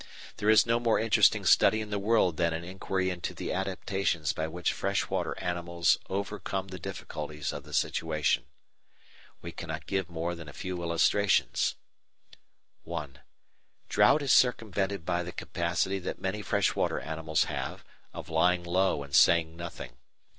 [0.37, 4.33] There is no more interesting study in the world than an inquiry into the adaptations
[4.33, 8.45] by which freshwater animals overcome the difficulties of the situation.
[9.43, 11.75] We cannot give more than a few illustrations.
[12.83, 13.19] (1)
[13.89, 19.13] Drought is circumvented by the capacity that many freshwater animals have of lying low and
[19.15, 19.97] saying nothing.